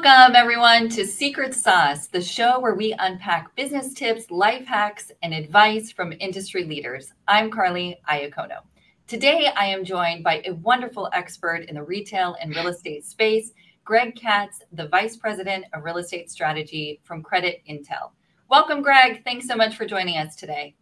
[0.00, 5.34] Welcome, everyone, to Secret Sauce, the show where we unpack business tips, life hacks, and
[5.34, 7.12] advice from industry leaders.
[7.26, 8.60] I'm Carly Iacono.
[9.08, 13.50] Today, I am joined by a wonderful expert in the retail and real estate space,
[13.84, 18.12] Greg Katz, the Vice President of Real Estate Strategy from Creditntell.
[18.48, 19.24] Welcome, Greg.
[19.24, 20.76] Thanks so much for joining us today.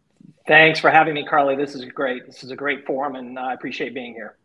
[0.47, 1.57] Thanks for having me, Carly.
[1.57, 2.27] This is great.
[2.27, 4.37] This is a great forum, and I appreciate being here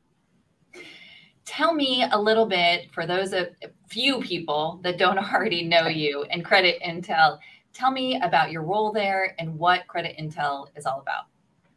[1.45, 3.49] tell me a little bit for those of
[3.89, 7.39] few people that don't already know you and Creditntell.
[7.73, 11.25] Tell me about your role there and what Creditntell is all about.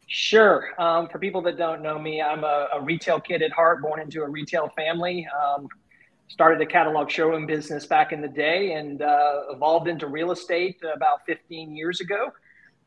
[0.07, 0.69] Sure.
[0.79, 3.99] Um, for people that don't know me, I'm a, a, retail kid at heart, born
[3.99, 5.27] into a retail family.
[5.27, 5.67] Um,
[6.27, 10.77] started a catalog showroom business back in the day and uh, evolved into real estate
[10.95, 12.31] about 15 years ago.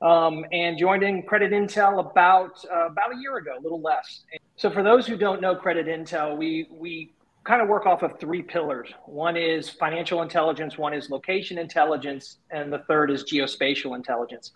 [0.01, 4.23] Um, and joined in Creditntell about uh, about a year ago, a little less.
[4.55, 7.15] So for those who don't know Creditntell, we we
[7.48, 8.92] kind of work off of three pillars.
[9.06, 14.53] One is financial intelligence, one is location intelligence, and the third is geospatial intelligence.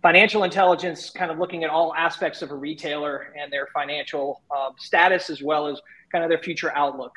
[0.00, 4.70] Financial intelligence, kind of looking at all aspects of a retailer and their financial uh,
[4.78, 5.80] status as well as
[6.12, 7.12] kind of their future outlook.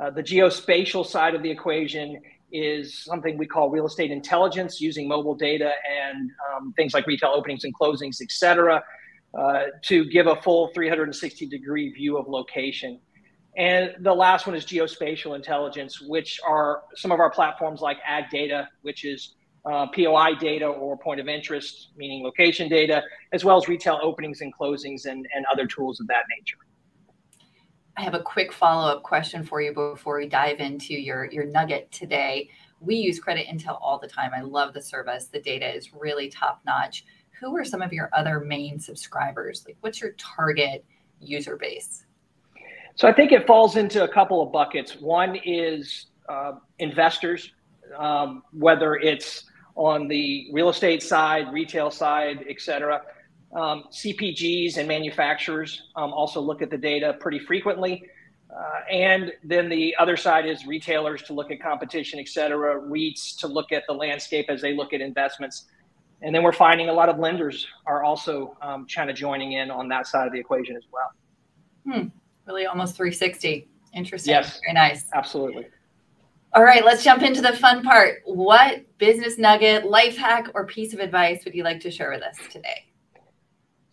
[0.00, 2.20] Uh, the geospatial side of the equation
[2.54, 5.72] is something we call real estate intelligence using mobile data
[6.08, 8.82] and um, things like retail openings and closings, et cetera,
[9.36, 13.00] uh, to give a full 360 degree view of location.
[13.56, 18.68] And the last one is geospatial intelligence, which are some of our platforms like AggData,
[18.82, 23.02] which is uh, POI data or point of interest, meaning location data,
[23.32, 26.58] as well as retail openings and closings and, and other tools of that nature.
[27.96, 31.44] I have a quick follow up question for you before we dive into your, your
[31.44, 32.50] nugget today.
[32.80, 34.32] We use Creditntell all the time.
[34.36, 35.26] I love the service.
[35.26, 37.04] The data is really top notch
[37.40, 39.64] who are some of your other main subscribers?
[39.66, 40.84] Like, what's your target
[41.20, 42.06] user base?
[42.94, 44.96] So I think it falls into a couple of buckets.
[45.00, 47.52] One is uh, investors,
[47.98, 49.44] um, whether it's
[49.74, 53.02] on the real estate side, retail side, et cetera.
[53.54, 58.02] Um, CPGs and manufacturers um, also look at the data pretty frequently.
[58.54, 63.36] Uh, and then the other side is retailers to look at competition, et cetera, REITs
[63.38, 65.66] to look at the landscape as they look at investments.
[66.22, 69.70] And then we're finding a lot of lenders are also um, kind of joining in
[69.70, 71.12] on that side of the equation as well.
[71.86, 72.08] Hmm.
[72.46, 73.68] Really almost 360.
[73.92, 74.32] Interesting.
[74.32, 74.60] Yes.
[74.64, 75.06] Very nice.
[75.12, 75.66] Absolutely.
[76.54, 78.22] All right, let's jump into the fun part.
[78.26, 82.22] What business nugget, life hack, or piece of advice would you like to share with
[82.22, 82.86] us today?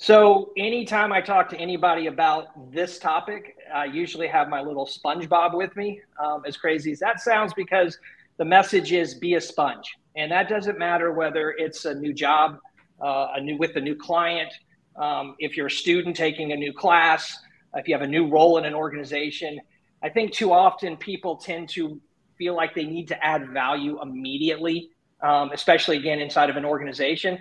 [0.01, 5.55] So, anytime I talk to anybody about this topic, I usually have my little SpongeBob
[5.55, 6.01] with me.
[6.19, 7.99] Um, as crazy as that sounds, because
[8.37, 9.95] the message is be a sponge.
[10.15, 12.57] And that doesn't matter whether it's a new job,
[12.99, 14.51] uh, a new with a new client,
[14.95, 17.37] um, if you're a student taking a new class,
[17.75, 19.61] if you have a new role in an organization.
[20.01, 22.01] I think too often people tend to
[22.39, 24.89] feel like they need to add value immediately,
[25.21, 27.37] um, especially again inside of an organization.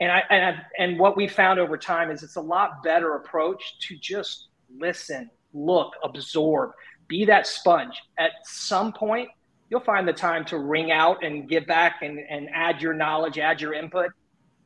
[0.00, 3.16] And I, and I, and what we found over time is it's a lot better
[3.16, 6.70] approach to just listen, look, absorb,
[7.06, 8.00] be that sponge.
[8.18, 9.28] At some point,
[9.68, 13.38] you'll find the time to wring out and give back and, and add your knowledge,
[13.38, 14.10] add your input.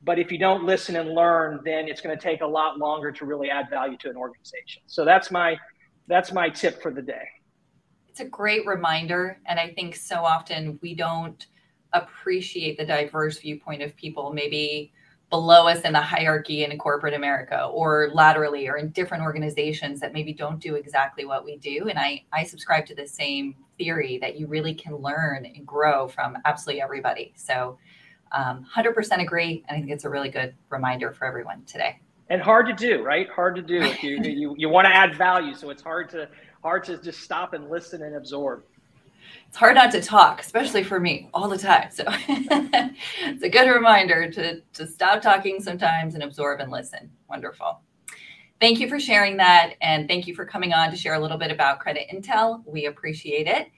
[0.04, 3.10] But if you don't listen and learn, then it's going to take a lot longer
[3.12, 4.82] to really add value to an organization.
[4.86, 5.56] So that's my
[6.06, 7.26] that's my tip for the day.
[8.08, 9.40] It's a great reminder.
[9.46, 11.46] And I think so often we don't
[11.94, 14.32] appreciate the diverse viewpoint of people.
[14.34, 14.92] Maybe
[15.30, 20.12] below us in the hierarchy in corporate America or laterally or in different organizations that
[20.12, 21.88] maybe don't do exactly what we do.
[21.88, 26.08] And I, I subscribe to the same theory that you really can learn and grow
[26.08, 27.32] from absolutely everybody.
[27.36, 27.78] So
[28.32, 29.64] um, 100% agree.
[29.68, 32.00] And I think it's a really good reminder for everyone today.
[32.30, 33.28] And hard to do, right?
[33.28, 33.82] Hard to do.
[33.82, 35.54] If you, you, you want to add value.
[35.54, 36.28] So it's hard to,
[36.62, 38.64] hard to just stop and listen and absorb
[39.48, 41.90] it's hard not to talk, especially for me all the time.
[41.90, 47.10] So it's a good reminder to, to stop talking sometimes and absorb and listen.
[47.28, 47.80] Wonderful.
[48.60, 49.74] Thank you for sharing that.
[49.80, 52.62] And thank you for coming on to share a little bit about Creditntell.
[52.66, 53.68] We appreciate it.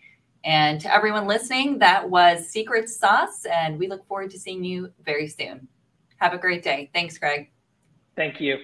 [0.45, 3.45] And to everyone listening, that was Secret Sauce.
[3.47, 5.67] And we look forward to seeing you very soon.
[6.19, 6.91] Have a great day.
[6.95, 7.51] Thanks, Greg.
[8.15, 8.59] Thank you.